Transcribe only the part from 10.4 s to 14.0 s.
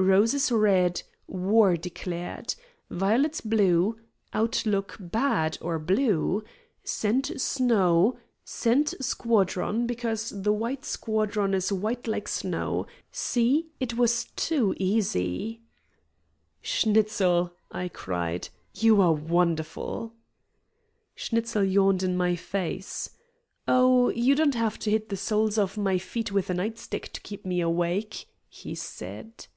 white squadron is white like snow. See? It